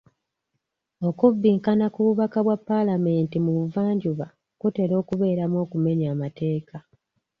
[1.07, 4.25] Okubbinkana ku bubaka bwa paalamenti mu buvanjuba
[4.59, 6.77] kutera okubeeramu okumenya amateeka.